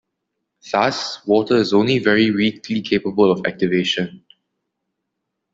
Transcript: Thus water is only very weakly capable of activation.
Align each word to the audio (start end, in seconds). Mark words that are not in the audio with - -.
Thus 0.71 1.23
water 1.27 1.57
is 1.57 1.75
only 1.75 1.99
very 1.99 2.31
weakly 2.31 2.81
capable 2.81 3.31
of 3.31 3.45
activation. 3.45 4.25